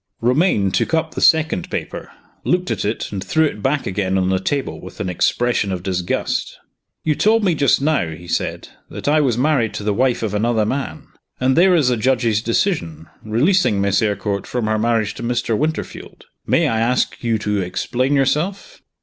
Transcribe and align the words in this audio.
Romayne 0.19 0.71
took 0.71 0.95
up 0.95 1.13
the 1.13 1.21
second 1.21 1.69
paper, 1.69 2.11
looked 2.43 2.71
at 2.71 2.83
it, 2.83 3.11
and 3.11 3.23
threw 3.23 3.45
it 3.45 3.61
back 3.61 3.85
again 3.85 4.17
on 4.17 4.29
the 4.29 4.39
table 4.39 4.81
with 4.81 4.99
an 4.99 5.11
expression 5.11 5.71
of 5.71 5.83
disgust. 5.83 6.57
"You 7.03 7.13
told 7.13 7.43
me 7.43 7.53
just 7.53 7.83
now," 7.83 8.09
he 8.09 8.27
said, 8.27 8.69
"that 8.89 9.07
I 9.07 9.21
was 9.21 9.37
married 9.37 9.75
to 9.75 9.83
the 9.83 9.93
wife 9.93 10.23
of 10.23 10.33
another 10.33 10.65
man. 10.65 11.03
And 11.39 11.55
there 11.55 11.75
is 11.75 11.89
the 11.89 11.97
judge's 11.97 12.41
decision, 12.41 13.09
releasing 13.23 13.79
Miss 13.79 14.01
Eyrecourt 14.01 14.47
from 14.47 14.65
her 14.65 14.79
marriage 14.79 15.13
to 15.13 15.21
Mr. 15.21 15.55
Winterfield. 15.55 16.25
May 16.47 16.67
I 16.67 16.79
ask 16.79 17.23
you 17.23 17.37
to 17.37 17.61
explain 17.61 18.13
yourself?" 18.15 18.81